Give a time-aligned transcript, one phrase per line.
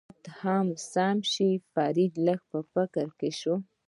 [0.07, 3.55] طبیعت هم سم شي، فرید لږ په فکر کې شو.